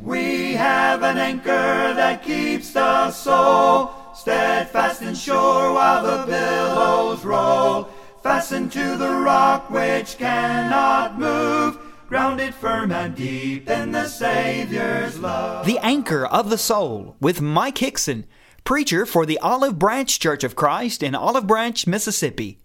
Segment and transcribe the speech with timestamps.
[0.00, 7.88] We have an anchor that keeps the soul steadfast and sure while the billows roll.
[8.22, 11.78] Fastened to the rock which cannot move,
[12.08, 15.64] grounded firm and deep in the Savior's love.
[15.66, 18.26] The Anchor of the Soul with Mike Hickson,
[18.64, 22.58] preacher for the Olive Branch Church of Christ in Olive Branch, Mississippi.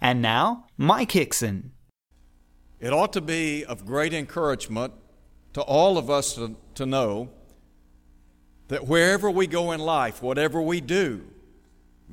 [0.00, 1.72] And now, Mike Hickson.
[2.80, 4.94] It ought to be of great encouragement
[5.52, 7.30] to all of us to, to know
[8.68, 11.22] that wherever we go in life, whatever we do,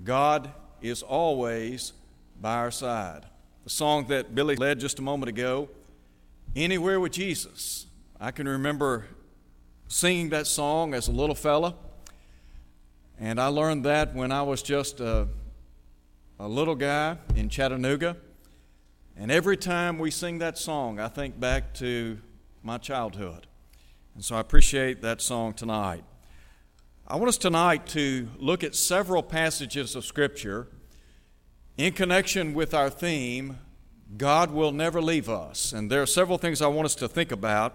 [0.04, 0.52] God
[0.82, 1.94] is always
[2.40, 3.26] by our side.
[3.64, 5.70] The song that Billy led just a moment ago,
[6.56, 7.86] Anywhere with Jesus.
[8.20, 9.06] I can remember
[9.88, 11.76] singing that song as a little fella,
[13.20, 15.28] and I learned that when I was just a,
[16.40, 18.18] a little guy in Chattanooga.
[19.16, 22.18] And every time we sing that song, I think back to
[22.64, 23.48] my childhood.
[24.16, 26.04] And so I appreciate that song tonight.
[27.08, 30.68] I want us tonight to look at several passages of Scripture
[31.78, 33.58] in connection with our theme,
[34.18, 35.72] God will never leave us.
[35.72, 37.74] And there are several things I want us to think about.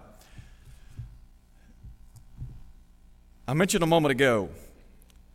[3.47, 4.49] I mentioned a moment ago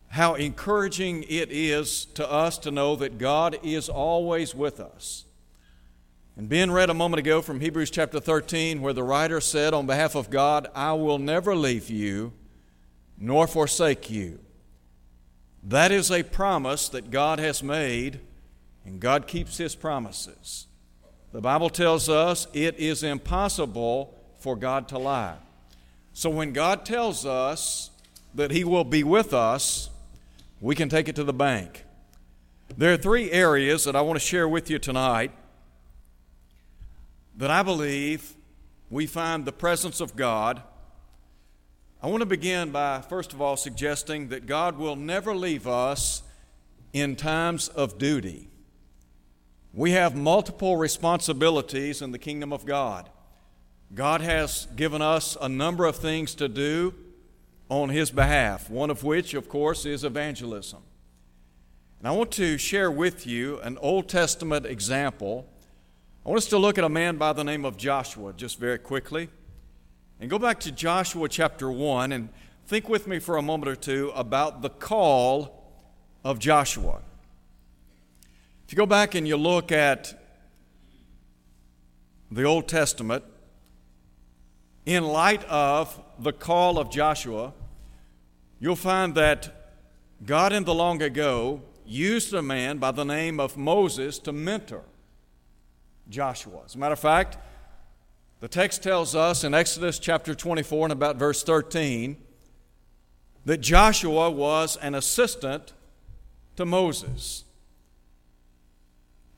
[0.07, 5.25] how encouraging it is to us to know that God is always with us.
[6.37, 9.85] And Ben read a moment ago from Hebrews chapter 13, where the writer said, On
[9.85, 12.31] behalf of God, I will never leave you
[13.17, 14.39] nor forsake you.
[15.61, 18.21] That is a promise that God has made,
[18.85, 20.67] and God keeps His promises.
[21.33, 25.37] The Bible tells us it is impossible for God to lie.
[26.13, 27.91] So when God tells us
[28.33, 29.89] that He will be with us,
[30.61, 31.83] we can take it to the bank.
[32.77, 35.31] There are three areas that I want to share with you tonight
[37.41, 38.35] that I believe
[38.91, 40.61] we find the presence of God.
[41.99, 46.21] I want to begin by, first of all, suggesting that God will never leave us
[46.93, 48.47] in times of duty.
[49.73, 53.09] We have multiple responsibilities in the kingdom of God.
[53.95, 56.93] God has given us a number of things to do
[57.69, 60.83] on His behalf, one of which, of course, is evangelism.
[61.97, 65.47] And I want to share with you an Old Testament example
[66.23, 68.77] I want us to look at a man by the name of Joshua just very
[68.77, 69.27] quickly.
[70.19, 72.29] And go back to Joshua chapter 1 and
[72.67, 75.73] think with me for a moment or two about the call
[76.23, 76.99] of Joshua.
[78.67, 80.13] If you go back and you look at
[82.29, 83.23] the Old Testament,
[84.85, 87.51] in light of the call of Joshua,
[88.59, 89.73] you'll find that
[90.23, 94.83] God in the long ago used a man by the name of Moses to mentor
[96.09, 96.61] Joshua.
[96.65, 97.37] As a matter of fact,
[98.39, 102.17] the text tells us in Exodus chapter 24 and about verse 13
[103.45, 105.73] that Joshua was an assistant
[106.55, 107.43] to Moses.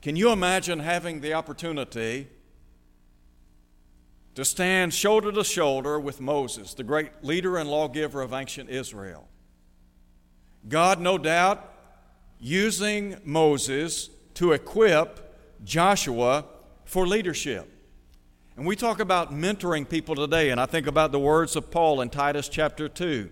[0.02, 2.28] Can you imagine having the opportunity
[4.36, 9.28] to stand shoulder to shoulder with Moses, the great leader and lawgiver of ancient Israel?
[10.68, 11.70] God, no doubt,
[12.40, 16.46] using Moses to equip Joshua
[16.86, 17.70] for leadership.
[18.56, 22.02] And we talk about mentoring people today, and I think about the words of Paul
[22.02, 23.30] in Titus chapter 2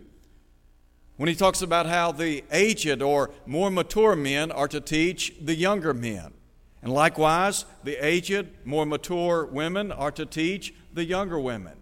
[1.21, 5.53] when he talks about how the aged or more mature men are to teach the
[5.53, 6.33] younger men.
[6.81, 11.77] And likewise, the aged, more mature women are to teach the younger women.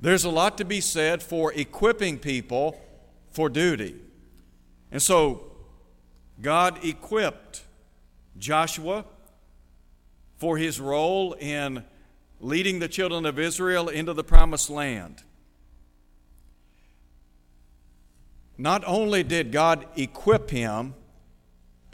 [0.00, 2.80] There's a lot to be said for equipping people
[3.32, 3.96] for duty.
[4.90, 5.52] And so,
[6.40, 7.64] God equipped
[8.38, 9.04] Joshua
[10.44, 11.82] for his role in
[12.38, 15.22] leading the children of Israel into the promised land.
[18.58, 20.92] Not only did God equip him,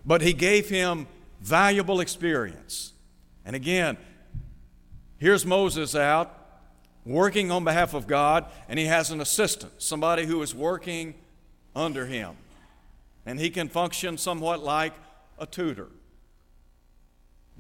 [0.05, 1.07] but he gave him
[1.41, 2.93] valuable experience.
[3.45, 3.97] And again,
[5.19, 6.37] here's Moses out
[7.07, 11.15] working on behalf of God, and he has an assistant, somebody who is working
[11.77, 12.35] under him.
[13.25, 14.95] And he can function somewhat like
[15.39, 15.87] a tutor.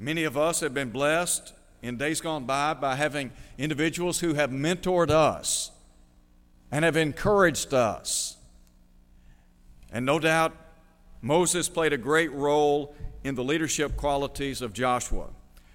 [0.00, 1.52] Many of us have been blessed
[1.82, 5.72] in days gone by by having individuals who have mentored us
[6.72, 8.38] and have encouraged us.
[9.92, 10.56] And no doubt,
[11.20, 12.94] Moses played a great role
[13.24, 15.26] in the leadership qualities of Joshua.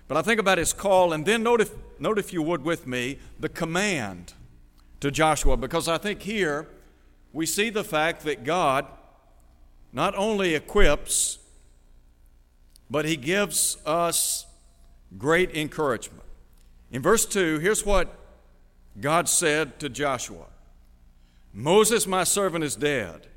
[0.07, 2.88] But I think about his call, and then note if, note if you would with
[2.88, 4.33] me the command
[5.01, 6.68] to Joshua, because I think here
[7.31, 8.88] we see the fact that God
[9.94, 11.38] not only equips,
[12.89, 14.45] but he gives us
[15.17, 16.23] great encouragement.
[16.91, 18.15] In verse 2, here's what
[18.99, 20.45] God said to Joshua,
[21.53, 23.27] Moses, my servant, is dead.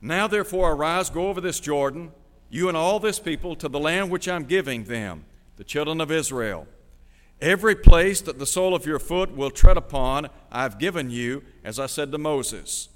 [0.00, 2.12] Now, therefore, arise, go over this Jordan,
[2.50, 5.24] you and all this people, to the land which I'm giving them,
[5.56, 6.66] the children of Israel.
[7.40, 11.78] Every place that the sole of your foot will tread upon, I've given you, as
[11.78, 12.88] I said to Moses.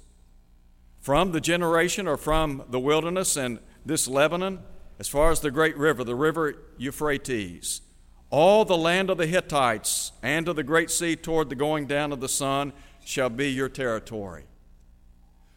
[0.99, 4.59] From the generation or from the wilderness and this Lebanon,
[4.99, 7.81] as far as the great river, the river Euphrates,
[8.29, 12.11] all the land of the Hittites and of the great sea toward the going down
[12.11, 12.73] of the sun
[13.03, 14.43] shall be your territory.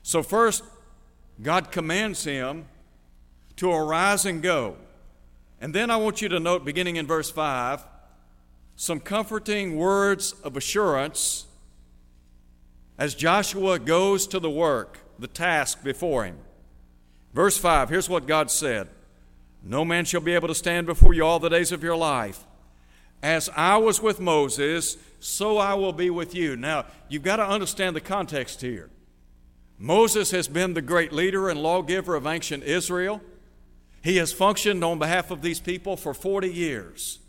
[0.03, 0.65] So, first,
[1.43, 2.67] God commands him
[3.57, 4.77] to arise and go.
[5.61, 7.85] And then I want you to note, beginning in verse 5,
[8.77, 11.47] some comforting words of assurance
[12.99, 16.39] as Joshua goes to the work, the task before him.
[17.35, 18.89] Verse 5, here's what God said
[19.65, 22.45] No man shall be able to stand before you all the days of your life.
[23.23, 26.57] As I was with Moses, so I will be with you.
[26.57, 28.91] Now, you've got to understand the context here.
[29.79, 33.21] Moses has been the great leader and lawgiver of ancient Israel.
[34.03, 37.21] He has functioned on behalf of these people for 40 years.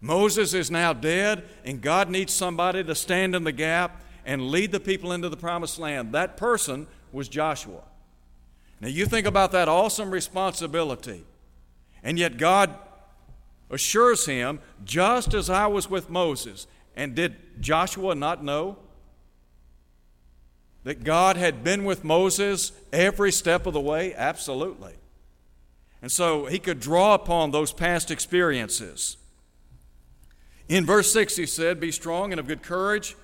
[0.00, 4.72] Moses is now dead, and God needs somebody to stand in the gap and lead
[4.72, 6.12] the people into the promised land.
[6.12, 7.82] That person was Joshua.
[8.80, 11.24] Now, you think about that awesome responsibility,
[12.02, 12.74] and yet God
[13.70, 16.66] assures him, just as I was with Moses.
[16.94, 18.76] And did Joshua not know
[20.84, 24.14] that God had been with Moses every step of the way?
[24.14, 24.94] Absolutely.
[26.02, 29.16] And so he could draw upon those past experiences.
[30.68, 33.16] In verse 6, he said, Be strong and of good courage,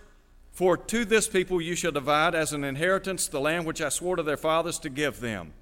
[0.52, 4.16] for to this people you shall divide as an inheritance the land which I swore
[4.16, 5.52] to their fathers to give them.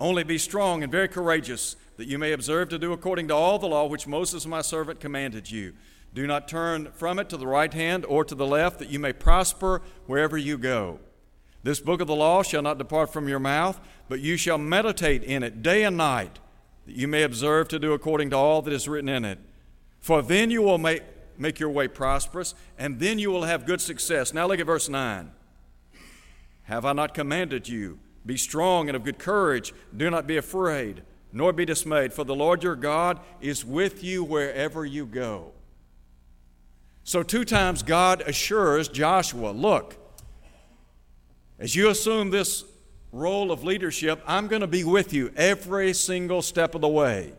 [0.00, 3.58] Only be strong and very courageous that you may observe to do according to all
[3.58, 5.72] the law which Moses my servant commanded you.
[6.12, 8.98] Do not turn from it to the right hand or to the left, that you
[8.98, 11.00] may prosper wherever you go.
[11.62, 15.24] This book of the law shall not depart from your mouth, but you shall meditate
[15.24, 16.38] in it day and night,
[16.86, 19.38] that you may observe to do according to all that is written in it.
[19.98, 21.02] For then you will make,
[21.36, 24.32] make your way prosperous, and then you will have good success.
[24.32, 25.32] Now look at verse 9.
[26.64, 27.98] Have I not commanded you?
[28.26, 29.72] Be strong and of good courage.
[29.96, 31.02] Do not be afraid
[31.36, 35.52] nor be dismayed, for the Lord your God is with you wherever you go.
[37.04, 39.96] So, two times God assures Joshua, Look,
[41.58, 42.64] as you assume this
[43.12, 47.34] role of leadership, I'm going to be with you every single step of the way.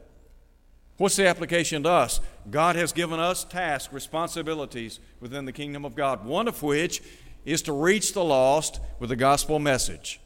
[0.98, 2.22] What's the application to us?
[2.52, 7.02] God has given us tasks, responsibilities within the kingdom of God, one of which
[7.46, 10.20] is to reach the lost with the gospel message.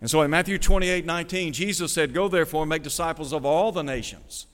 [0.00, 3.70] And so in Matthew 28 19, Jesus said, Go therefore and make disciples of all
[3.70, 4.46] the nations,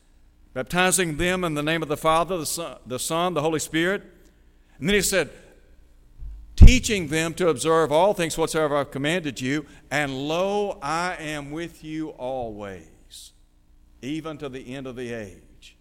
[0.55, 4.03] baptizing them in the name of the Father, the Son, the, Son, the Holy Spirit.
[4.79, 5.31] And then he said,
[6.57, 11.85] Teaching them to observe all things whatsoever I've commanded you, and lo, I am with
[11.85, 13.33] you always,
[14.03, 15.77] even to the end of the age.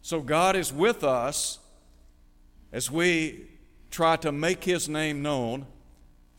[0.00, 1.58] So God is with us
[2.72, 3.48] as we
[3.90, 5.66] try to make His name known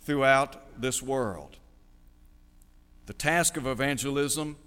[0.01, 1.57] throughout this world.
[3.05, 4.57] The task of evangelism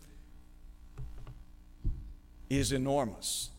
[2.49, 3.51] is enormous.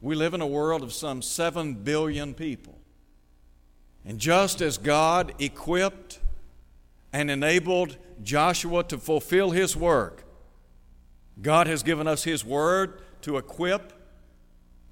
[0.00, 2.78] We live in a world of some 7 billion people.
[4.04, 6.20] And just as God equipped
[7.12, 10.24] and enabled Joshua to fulfill his work,
[11.40, 13.92] God has given us his word to equip.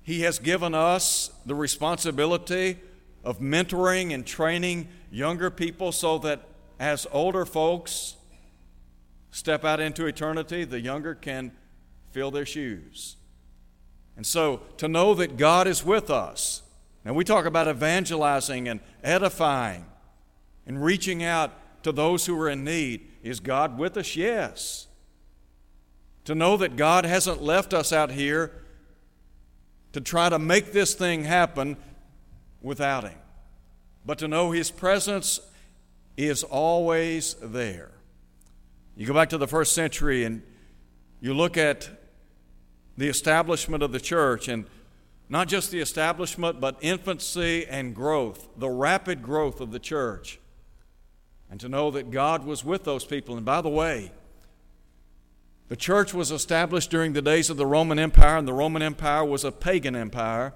[0.03, 2.79] He has given us the responsibility
[3.23, 6.49] of mentoring and training younger people so that
[6.81, 8.17] as older folks
[9.35, 11.51] step out into eternity, the younger can
[12.13, 13.17] fill their shoes.
[14.17, 16.63] And so to know that God is with us,
[17.05, 19.87] and we talk about evangelizing and edifying
[20.67, 21.51] and reaching out
[21.83, 23.11] to those who are in need.
[23.25, 24.15] Is God with us?
[24.15, 24.87] Yes.
[26.27, 28.53] To know that God hasn't left us out here
[29.93, 31.77] to try to make this thing happen
[32.63, 33.19] without Him,
[34.07, 35.41] but to know His presence
[36.17, 37.94] is always there.
[38.97, 40.43] You go back to the first century and
[41.21, 41.89] you look at
[42.97, 44.67] the establishment of the church, and
[45.29, 50.39] not just the establishment, but infancy and growth, the rapid growth of the church.
[51.51, 53.37] And to know that God was with those people.
[53.37, 54.13] And by the way,
[55.69, 59.25] the church was established during the days of the Roman Empire, and the Roman Empire
[59.25, 60.53] was a pagan empire.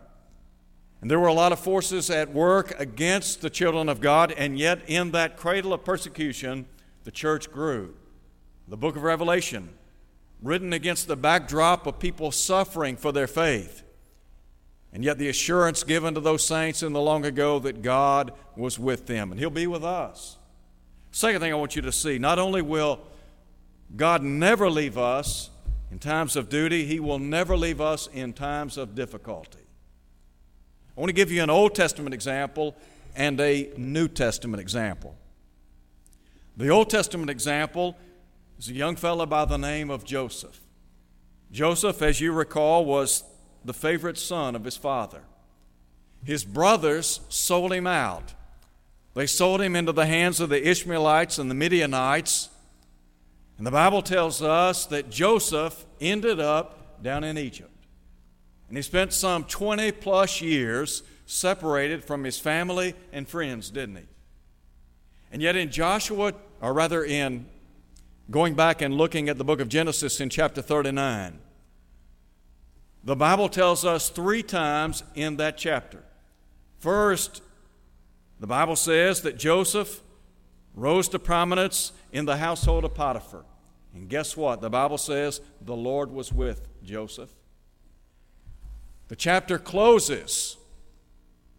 [1.01, 4.59] And there were a lot of forces at work against the children of God, and
[4.59, 6.67] yet in that cradle of persecution,
[7.05, 7.95] the church grew
[8.69, 9.71] the book of Revelation,
[10.43, 13.83] written against the backdrop of people suffering for their faith.
[14.93, 18.79] And yet, the assurance given to those saints in the long ago that God was
[18.79, 20.39] with them, and He'll be with us.
[21.11, 23.01] Second thing I want you to see not only will
[23.97, 25.51] God never leave us
[25.91, 29.59] in times of duty, He will never leave us in times of difficulty.
[30.97, 32.77] I want to give you an Old Testament example
[33.15, 35.17] and a New Testament example.
[36.57, 37.97] The Old Testament example
[38.59, 40.61] is a young fellow by the name of Joseph.
[41.53, 43.25] Joseph, as you recall, was
[43.65, 45.23] the favorite son of his father.
[46.25, 48.35] His brothers sold him out.
[49.15, 52.51] They sold him into the hands of the Ishmaelites and the Midianites.
[53.57, 57.71] And the Bible tells us that Joseph ended up down in Egypt.
[58.69, 64.07] And he spent some 20 plus years separated from his family and friends, didn't he?
[65.31, 67.47] And yet, in Joshua, or rather in
[68.31, 71.39] going back and looking at the book of Genesis in chapter 39,
[73.05, 76.03] the Bible tells us three times in that chapter.
[76.79, 77.43] First,
[78.41, 80.03] the Bible says that Joseph
[80.75, 83.45] rose to prominence in the household of Potiphar.
[83.95, 84.61] And guess what?
[84.61, 87.33] The Bible says the Lord was with Joseph.
[89.09, 90.57] The chapter closes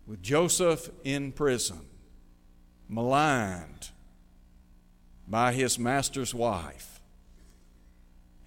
[0.05, 1.81] with Joseph in prison,
[2.87, 3.89] maligned
[5.29, 6.99] by his master's wife.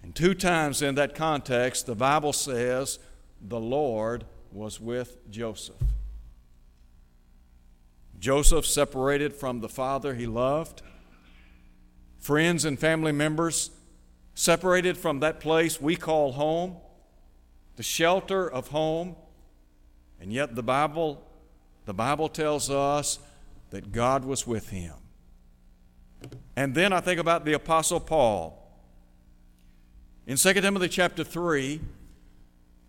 [0.03, 2.99] And two times in that context, the Bible says
[3.41, 5.81] the Lord was with Joseph.
[8.19, 10.81] Joseph separated from the father he loved,
[12.19, 13.71] friends and family members
[14.35, 16.77] separated from that place we call home,
[17.75, 19.15] the shelter of home,
[20.19, 21.23] and yet the Bible
[21.85, 23.19] the Bible tells us
[23.71, 24.93] that God was with him.
[26.55, 28.59] And then I think about the Apostle Paul.
[30.27, 31.81] In 2 Timothy chapter 3,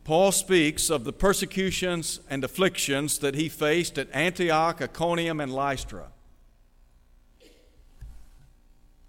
[0.04, 6.08] Paul speaks of the persecutions and afflictions that he faced at Antioch, Iconium, and Lystra.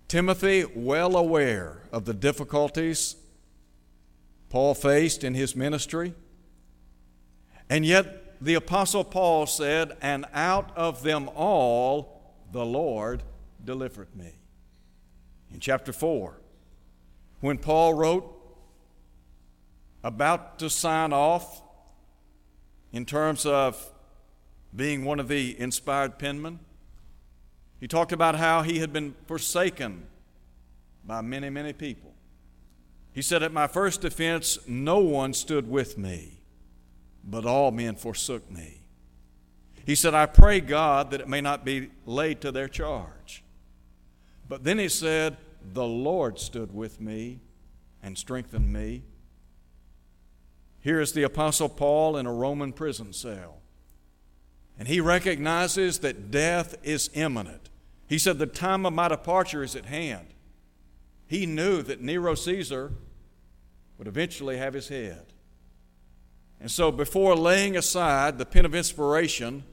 [0.07, 3.17] Timothy, well aware of the difficulties
[4.49, 6.13] Paul faced in his ministry,
[7.69, 13.23] and yet the Apostle Paul said, And out of them all the Lord
[13.65, 14.35] delivered me.
[15.53, 16.39] In chapter 4,
[17.39, 18.31] when Paul wrote,
[20.03, 21.63] about to sign off
[22.91, 23.91] in terms of
[24.75, 26.59] being one of the inspired penmen,
[27.79, 30.05] he talked about how he had been forsaken
[31.03, 32.13] by many, many people.
[33.13, 36.39] He said, At my first defense, no one stood with me,
[37.23, 38.81] but all men forsook me.
[39.85, 43.43] He said, I pray God that it may not be laid to their charge.
[44.47, 45.37] But then he said,
[45.73, 47.39] The Lord stood with me
[48.01, 49.03] and strengthened me.
[50.79, 53.61] Here is the Apostle Paul in a Roman prison cell.
[54.77, 57.69] And he recognizes that death is imminent.
[58.07, 60.27] He said, The time of my departure is at hand.
[61.27, 62.91] He knew that Nero Caesar
[63.97, 65.33] would eventually have his head.
[66.59, 69.63] And so, before laying aside the pen of inspiration,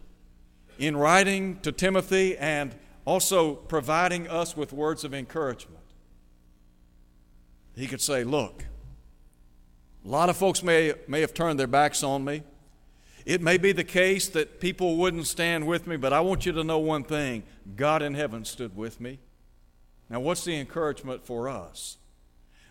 [0.79, 2.75] in writing to Timothy and
[3.05, 5.79] also providing us with words of encouragement.
[7.75, 8.65] He could say, Look,
[10.05, 12.43] a lot of folks may, may have turned their backs on me.
[13.25, 16.53] It may be the case that people wouldn't stand with me, but I want you
[16.53, 17.45] to know one thing
[17.77, 19.21] God in heaven stood with me.
[20.11, 21.99] Now, what's the encouragement for us?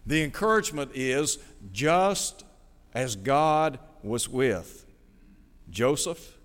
[0.05, 1.37] The encouragement is
[1.71, 2.43] just
[2.93, 4.85] as God was with
[5.69, 6.37] Joseph,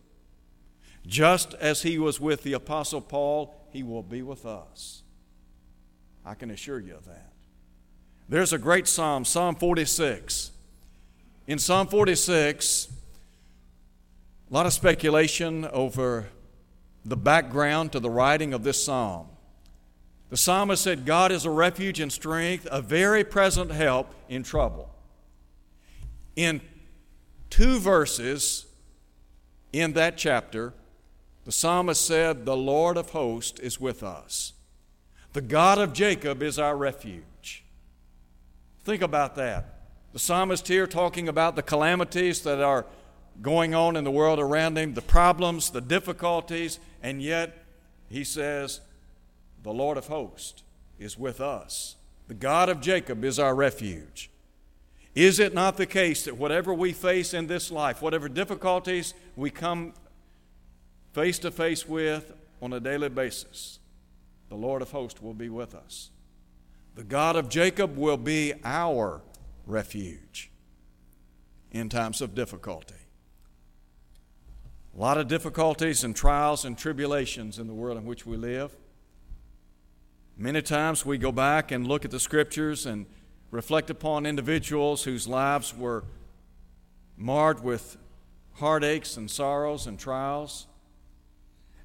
[1.07, 5.03] just as he was with the Apostle Paul, he will be with us.
[6.25, 7.31] I can assure you of that.
[8.27, 10.51] There's a great psalm, Psalm 46.
[11.47, 12.89] In Psalm 46,
[14.51, 16.25] a lot of speculation over
[17.05, 19.27] the background to the writing of this psalm.
[20.31, 24.89] The psalmist said, God is a refuge and strength, a very present help in trouble.
[26.35, 26.63] In
[27.51, 28.65] two verses
[29.71, 30.73] in that chapter,
[31.47, 34.53] the psalmist said, The Lord of hosts is with us.
[35.33, 37.65] The God of Jacob is our refuge.
[38.83, 39.79] Think about that.
[40.13, 42.85] The psalmist here talking about the calamities that are
[43.43, 47.65] going on in the world around him, the problems, the difficulties, and yet
[48.09, 48.81] he says,
[49.63, 50.65] The Lord of hosts
[50.99, 51.95] is with us.
[52.27, 54.31] The God of Jacob is our refuge.
[55.15, 59.51] Is it not the case that whatever we face in this life, whatever difficulties we
[59.51, 59.95] come
[61.17, 63.79] face to face with on a daily basis,
[64.51, 66.11] the Lord of hosts will be with us.
[66.95, 69.23] The God of Jacob will be our
[69.67, 70.51] refuge
[71.71, 72.97] in times of difficulty.
[74.95, 78.77] A lot of difficulties and trials and tribulations in the world in which we live.
[80.37, 83.07] Many times we go back and look at the scriptures and
[83.51, 86.05] reflect upon individuals whose lives were
[87.17, 87.97] marred with
[88.57, 90.67] heartaches and sorrows and trials.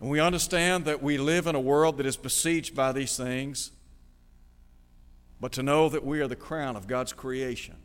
[0.01, 3.69] And we understand that we live in a world that is besieged by these things,
[5.39, 7.75] but to know that we are the crown of God's creation,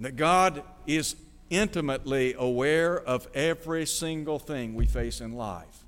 [0.00, 1.14] that God is
[1.48, 5.84] intimately aware of every single thing we face in life.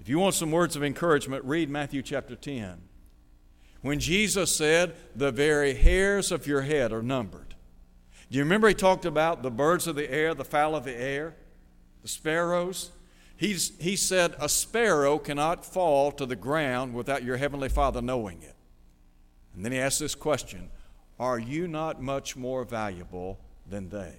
[0.00, 2.80] If you want some words of encouragement, read Matthew chapter 10.
[3.82, 7.54] When Jesus said, The very hairs of your head are numbered.
[8.30, 10.96] Do you remember he talked about the birds of the air, the fowl of the
[10.96, 11.36] air,
[12.00, 12.92] the sparrows?
[13.40, 18.42] He's, he said, A sparrow cannot fall to the ground without your heavenly Father knowing
[18.42, 18.54] it.
[19.54, 20.68] And then he asked this question
[21.18, 24.12] Are you not much more valuable than they?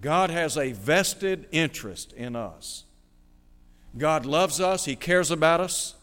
[0.00, 2.84] God has a vested interest in us.
[3.98, 5.96] God loves us, He cares about us,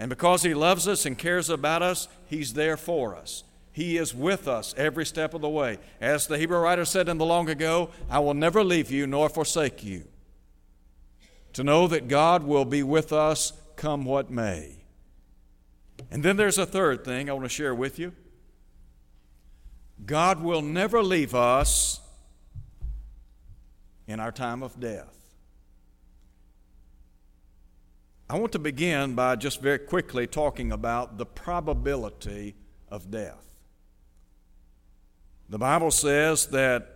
[0.00, 3.44] and because He loves us and cares about us, He's there for us.
[3.70, 5.78] He is with us every step of the way.
[6.00, 9.28] As the Hebrew writer said in the long ago, I will never leave you nor
[9.28, 10.08] forsake you.
[11.56, 14.76] To know that God will be with us come what may.
[16.10, 18.12] And then there's a third thing I want to share with you
[20.04, 22.02] God will never leave us
[24.06, 25.16] in our time of death.
[28.28, 32.54] I want to begin by just very quickly talking about the probability
[32.90, 33.46] of death.
[35.48, 36.95] The Bible says that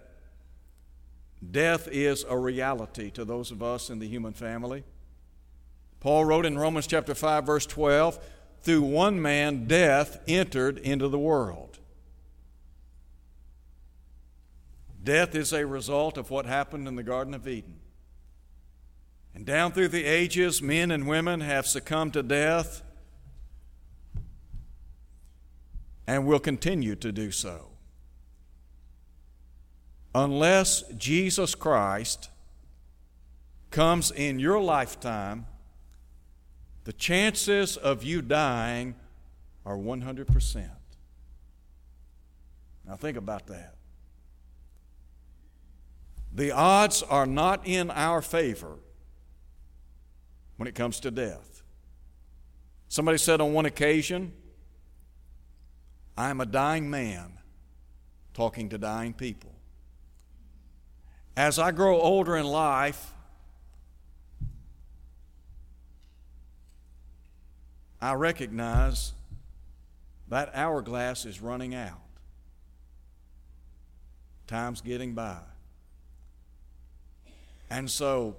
[1.48, 4.84] death is a reality to those of us in the human family.
[6.00, 8.18] Paul wrote in Romans chapter 5 verse 12,
[8.62, 11.78] through one man death entered into the world.
[15.02, 17.80] Death is a result of what happened in the Garden of Eden.
[19.34, 22.82] And down through the ages, men and women have succumbed to death
[26.06, 27.69] and will continue to do so.
[30.14, 32.30] Unless Jesus Christ
[33.70, 35.46] comes in your lifetime,
[36.84, 38.96] the chances of you dying
[39.64, 40.68] are 100%.
[42.86, 43.74] Now, think about that.
[46.32, 48.78] The odds are not in our favor
[50.56, 51.62] when it comes to death.
[52.88, 54.32] Somebody said on one occasion,
[56.16, 57.38] I am a dying man
[58.34, 59.49] talking to dying people.
[61.36, 63.12] As I grow older in life,
[68.00, 69.12] I recognize
[70.28, 72.00] that hourglass is running out.
[74.46, 75.38] Time's getting by.
[77.68, 78.36] And so,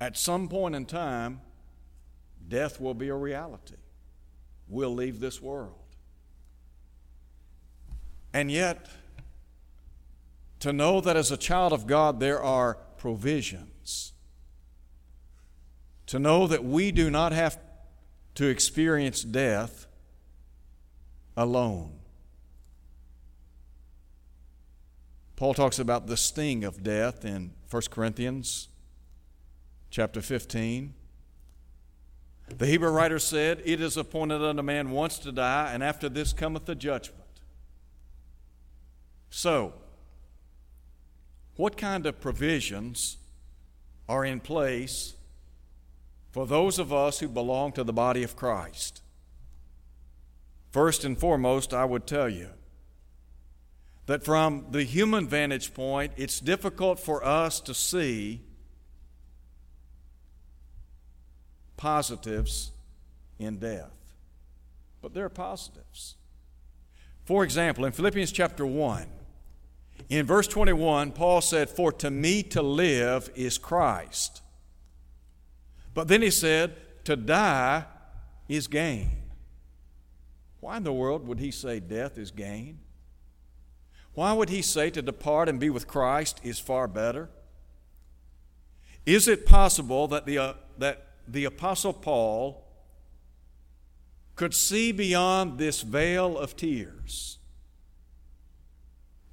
[0.00, 1.40] at some point in time,
[2.48, 3.76] death will be a reality.
[4.68, 5.78] We'll leave this world.
[8.32, 8.88] And yet,
[10.64, 14.14] to know that as a child of God there are provisions,
[16.06, 17.58] to know that we do not have
[18.36, 19.86] to experience death
[21.36, 21.98] alone.
[25.36, 28.68] Paul talks about the sting of death in 1 Corinthians
[29.90, 30.94] chapter 15.
[32.56, 36.32] The Hebrew writer said, It is appointed unto man once to die, and after this
[36.32, 37.20] cometh the judgment.
[39.28, 39.74] So,
[41.56, 43.16] what kind of provisions
[44.08, 45.14] are in place
[46.32, 49.02] for those of us who belong to the body of Christ?
[50.70, 52.48] First and foremost, I would tell you
[54.06, 58.42] that from the human vantage point, it's difficult for us to see
[61.76, 62.72] positives
[63.38, 63.92] in death.
[65.00, 66.16] But there are positives.
[67.24, 69.06] For example, in Philippians chapter 1,
[70.08, 74.42] in verse 21, Paul said, For to me to live is Christ.
[75.94, 77.84] But then he said, To die
[78.48, 79.22] is gain.
[80.60, 82.80] Why in the world would he say death is gain?
[84.14, 87.28] Why would he say to depart and be with Christ is far better?
[89.04, 92.64] Is it possible that the, uh, that the Apostle Paul
[94.36, 97.38] could see beyond this veil of tears,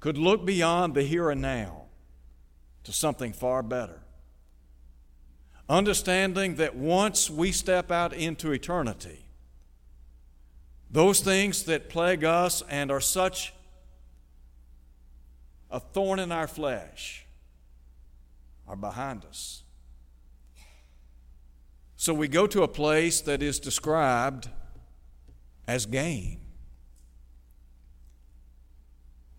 [0.02, 1.82] could look beyond the here and now
[2.82, 4.00] to something far better?
[5.68, 9.24] Understanding that once we step out into eternity,
[10.90, 13.54] those things that plague us and are such
[15.70, 17.24] a thorn in our flesh
[18.66, 19.62] are behind us.
[21.94, 24.48] So we go to a place that is described
[25.68, 26.40] as gain.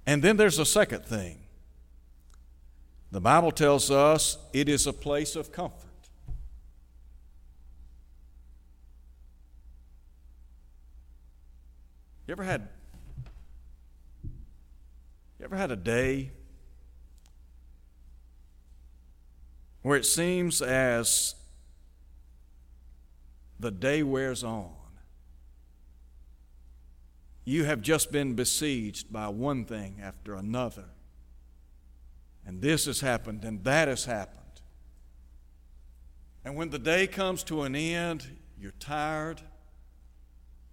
[0.05, 1.39] And then there's a second thing.
[3.11, 5.89] The Bible tells us it is a place of comfort.
[12.27, 12.67] You ever had
[14.23, 16.31] you ever had a day
[19.81, 21.35] where it seems as
[23.59, 24.71] the day wears on,
[27.45, 30.85] you have just been besieged by one thing after another.
[32.45, 34.39] And this has happened, and that has happened.
[36.45, 38.25] And when the day comes to an end,
[38.59, 39.41] you're tired,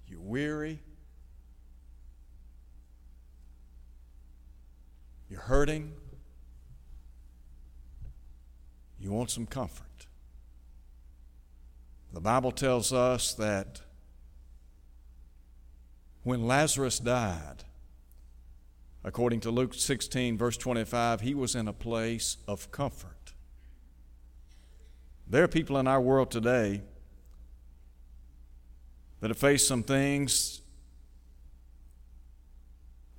[0.09, 0.80] you're weary,
[5.28, 5.92] you're hurting,
[8.98, 9.87] you want some comfort.
[12.12, 13.80] The Bible tells us that
[16.22, 17.64] when Lazarus died,
[19.04, 23.33] according to Luke 16, verse 25, he was in a place of comfort.
[25.26, 26.83] There are people in our world today
[29.20, 30.61] that have faced some things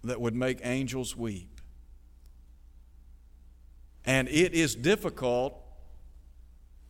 [0.03, 1.61] that would make angels weep.
[4.03, 5.55] And it is difficult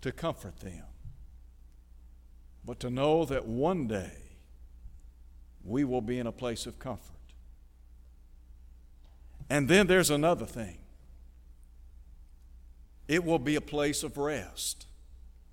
[0.01, 0.83] to comfort them
[2.63, 4.30] but to know that one day
[5.63, 7.15] we will be in a place of comfort.
[9.49, 10.77] And then there's another thing
[13.07, 14.85] it will be a place of rest.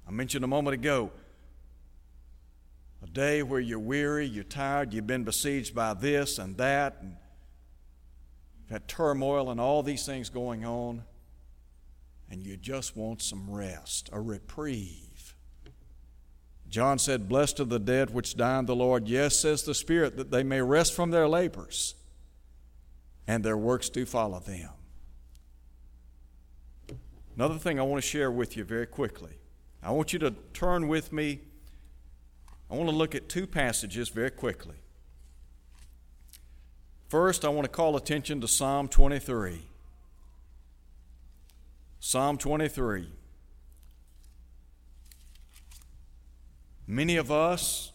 [0.07, 1.11] I mentioned a moment ago
[3.03, 7.17] a day where you're weary, you're tired, you've been besieged by this and that, and
[8.71, 11.03] had turmoil and all these things going on,
[12.31, 15.08] and you just want some rest, a reprieve.
[16.69, 19.09] John said, Blessed are the dead which die in the Lord.
[19.09, 21.95] Yes, says the Spirit, that they may rest from their labors,
[23.27, 24.69] and their works do follow them.
[27.35, 29.39] Another thing I want to share with you very quickly.
[29.83, 31.41] I want you to turn with me.
[32.71, 34.77] I want to look at two passages very quickly.
[37.09, 39.63] First, I want to call attention to Psalm 23.
[42.01, 43.09] Psalm 23.
[46.91, 47.93] Many of us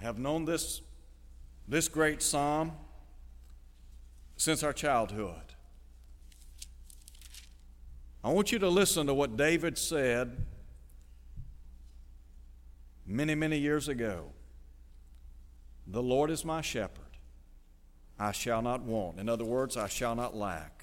[0.00, 0.82] have known this,
[1.66, 2.72] this great psalm
[4.36, 5.54] since our childhood.
[8.22, 10.44] I want you to listen to what David said
[13.06, 14.26] many, many years ago.
[15.86, 17.16] The Lord is my shepherd,
[18.18, 19.18] I shall not want.
[19.18, 20.77] In other words, I shall not lack.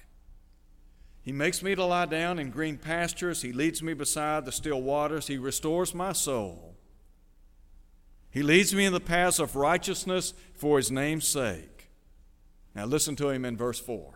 [1.26, 3.42] He makes me to lie down in green pastures.
[3.42, 5.26] He leads me beside the still waters.
[5.26, 6.76] He restores my soul.
[8.30, 11.90] He leads me in the paths of righteousness for his name's sake.
[12.76, 14.14] Now listen to him in verse 4.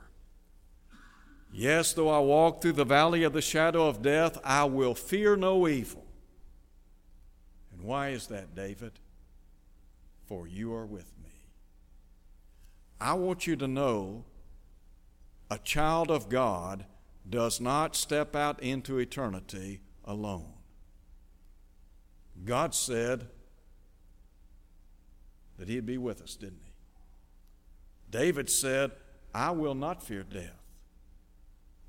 [1.52, 5.34] Yes, though I walk through the valley of the shadow of death, I will fear
[5.34, 6.06] no evil.
[7.72, 8.92] And why is that, David?
[10.26, 11.32] For you are with me.
[13.00, 14.26] I want you to know
[15.50, 16.84] a child of God
[17.30, 20.52] does not step out into eternity alone.
[22.44, 23.28] God said
[25.58, 26.72] that He'd be with us, didn't He?
[28.10, 28.90] David said,
[29.32, 30.60] I will not fear death.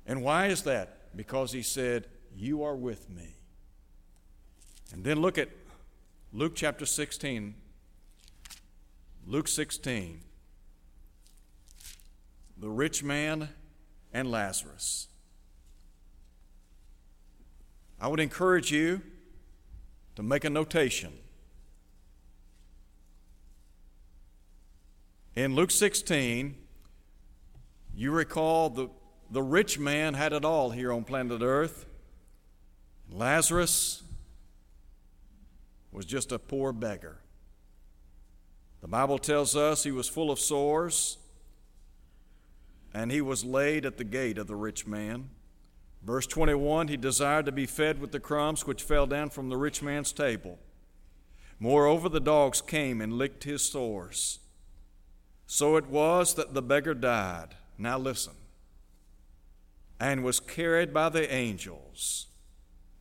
[0.06, 1.16] And why is that?
[1.16, 3.36] Because he said, You are with me.
[4.92, 5.48] And then look at
[6.32, 7.54] Luke chapter 16.
[9.26, 10.20] Luke 16.
[12.58, 13.48] The rich man
[14.12, 15.08] and Lazarus.
[18.02, 19.00] I would encourage you
[20.16, 21.12] to make a notation.
[25.36, 26.56] In Luke 16,
[27.94, 28.88] you recall the,
[29.30, 31.86] the rich man had it all here on planet Earth.
[33.08, 34.02] Lazarus
[35.92, 37.18] was just a poor beggar.
[38.80, 41.18] The Bible tells us he was full of sores
[42.92, 45.30] and he was laid at the gate of the rich man.
[46.04, 49.56] Verse 21 He desired to be fed with the crumbs which fell down from the
[49.56, 50.58] rich man's table.
[51.58, 54.40] Moreover, the dogs came and licked his sores.
[55.46, 57.54] So it was that the beggar died.
[57.78, 58.32] Now listen.
[60.00, 62.26] And was carried by the angels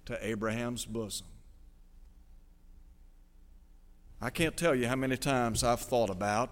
[0.05, 1.25] to Abraham's bosom.
[4.21, 6.51] I can't tell you how many times I've thought about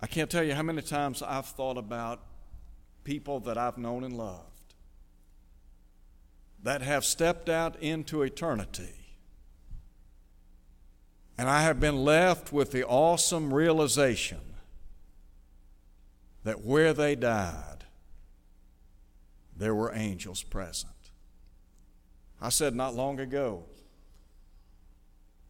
[0.00, 2.20] I can't tell you how many times I've thought about
[3.04, 4.56] people that I've known and loved
[6.62, 9.16] that have stepped out into eternity.
[11.38, 14.40] And I have been left with the awesome realization
[16.44, 17.84] that where they died,
[19.56, 20.92] there were angels present.
[22.40, 23.64] I said not long ago,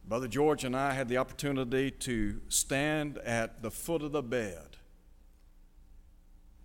[0.07, 4.77] Brother George and I had the opportunity to stand at the foot of the bed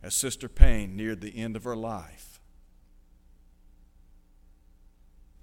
[0.03, 2.39] as Sister Payne neared the end of her life.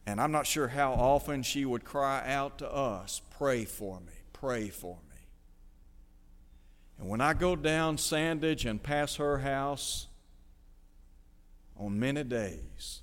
[0.07, 4.13] And I'm not sure how often she would cry out to us, Pray for me,
[4.33, 5.17] pray for me.
[6.99, 10.07] And when I go down Sandidge and pass her house
[11.77, 13.03] on many days,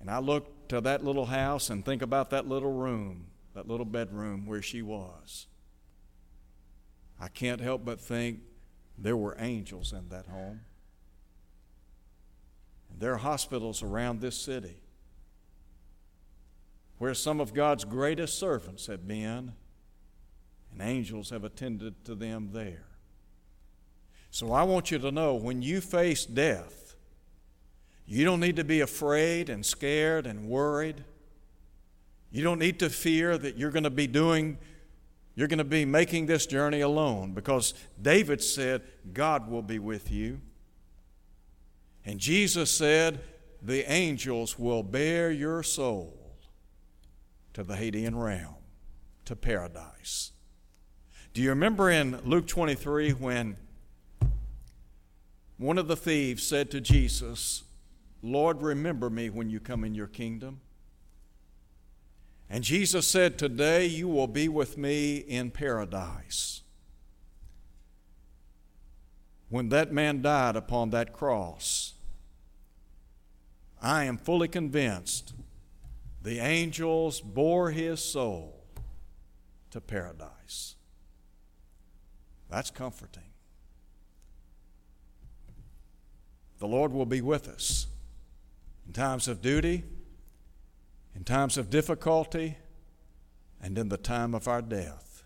[0.00, 3.84] and I look to that little house and think about that little room, that little
[3.84, 5.46] bedroom where she was,
[7.20, 8.40] I can't help but think
[8.96, 10.60] there were angels in that home.
[12.96, 14.76] There are hospitals around this city
[16.98, 19.52] where some of God's greatest servants have been,
[20.70, 22.84] and angels have attended to them there.
[24.30, 26.89] So I want you to know when you face death,
[28.10, 31.04] you don't need to be afraid and scared and worried.
[32.32, 34.58] You don't need to fear that you're going to be doing,
[35.36, 40.10] you're going to be making this journey alone because David said, God will be with
[40.10, 40.40] you.
[42.04, 43.20] And Jesus said,
[43.62, 46.36] the angels will bear your soul
[47.52, 48.56] to the Hadean realm,
[49.26, 50.32] to paradise.
[51.32, 53.56] Do you remember in Luke 23 when
[55.58, 57.62] one of the thieves said to Jesus,
[58.22, 60.60] Lord, remember me when you come in your kingdom.
[62.48, 66.62] And Jesus said, Today you will be with me in paradise.
[69.48, 71.94] When that man died upon that cross,
[73.80, 75.32] I am fully convinced
[76.22, 78.64] the angels bore his soul
[79.70, 80.76] to paradise.
[82.50, 83.22] That's comforting.
[86.58, 87.86] The Lord will be with us
[88.90, 89.84] in times of duty,
[91.14, 92.58] in times of difficulty,
[93.62, 95.22] and in the time of our death.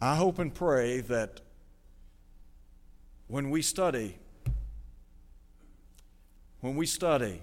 [0.00, 1.42] I hope and pray that
[3.28, 4.18] when we study,
[6.60, 7.40] when we study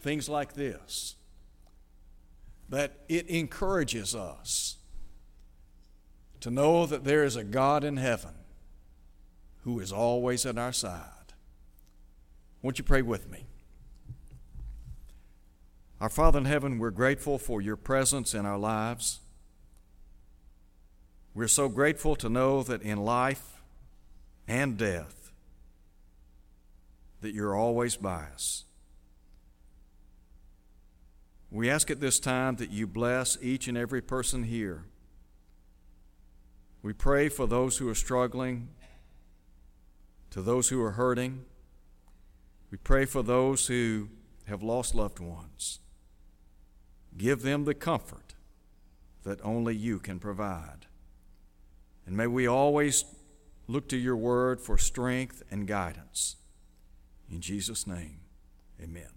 [0.00, 1.16] things like this,
[2.68, 4.76] that it encourages us
[6.38, 8.34] to know that there is a God in heaven
[9.64, 11.17] who is always at our side.
[12.62, 13.46] Won't you pray with me?
[16.00, 19.20] Our Father in heaven, we're grateful for your presence in our lives.
[21.34, 23.62] We're so grateful to know that in life
[24.46, 25.30] and death,
[27.20, 28.64] that you're always by us.
[31.50, 34.84] We ask at this time that you bless each and every person here.
[36.82, 38.68] We pray for those who are struggling,
[40.30, 41.44] to those who are hurting.
[42.70, 44.08] We pray for those who
[44.46, 45.80] have lost loved ones.
[47.16, 48.34] Give them the comfort
[49.24, 50.86] that only you can provide.
[52.06, 53.04] And may we always
[53.66, 56.36] look to your word for strength and guidance.
[57.30, 58.20] In Jesus' name,
[58.82, 59.10] amen.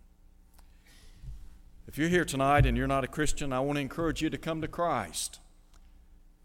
[1.88, 4.38] If you're here tonight and you're not a Christian, I want to encourage you to
[4.38, 5.40] come to Christ,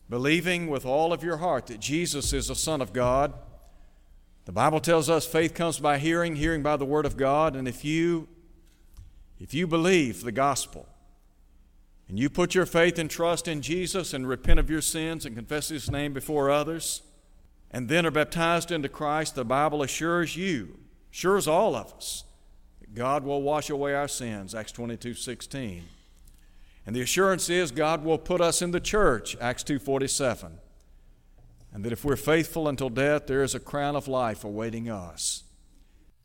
[0.09, 3.33] believing with all of your heart that Jesus is the Son of God
[4.47, 7.67] the Bible tells us faith comes by hearing, hearing by the word of God, and
[7.67, 8.29] if you
[9.39, 10.89] if you believe the gospel
[12.09, 15.37] and you put your faith and trust in Jesus and repent of your sins and
[15.37, 17.03] confess his name before others
[17.71, 20.79] and then are baptized into Christ, the Bible assures you,
[21.13, 22.25] assures all of us,
[22.81, 25.83] that God will wash away our sins, Acts 22 16.
[26.87, 30.61] And the assurance is God will put us in the church, Acts 2:47
[31.73, 35.45] and that if we're faithful until death, there is a crown of life awaiting us.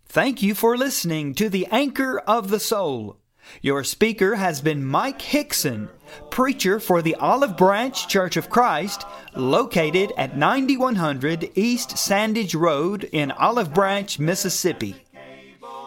[0.06, 3.18] Thank you for listening to the Anchor of the Soul.
[3.62, 5.90] Your speaker has been Mike Hickson,
[6.30, 13.32] preacher for the Olive Branch Church of Christ, located at 9100 East Sandidge Road in
[13.32, 14.96] Olive Branch, Mississippi.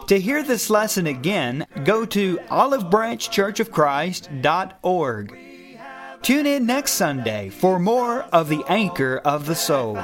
[0.07, 5.44] To hear this lesson again, go to olivebranchchurchofchrist.org.
[6.25, 9.93] Tune in next Sunday for more of the Anchor of the Soul.
[9.93, 10.01] The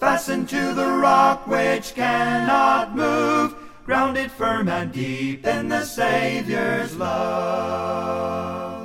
[0.00, 3.54] Fastened to the rock which cannot move,
[3.86, 8.81] grounded firm and deep in the Savior's love.